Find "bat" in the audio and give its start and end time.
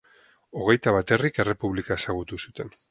0.95-1.13